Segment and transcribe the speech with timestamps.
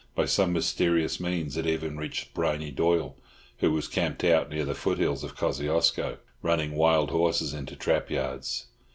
[0.15, 3.15] By some mysterious means it even reached Briney Doyle,
[3.59, 8.65] who was camped out near the foothills of Kosciusko, running wild horses into trap yards.